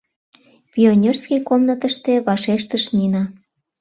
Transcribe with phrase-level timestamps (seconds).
[0.73, 3.23] Пионерский комнатыште,— вашештыш Нина.